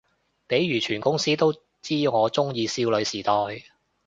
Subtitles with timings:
[0.47, 1.53] 譬如全公司都
[1.83, 3.67] 知我鍾意少女時代